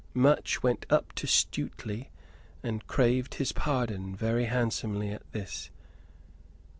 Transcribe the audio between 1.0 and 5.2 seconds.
to Stuteley, and craved his pardon very handsomely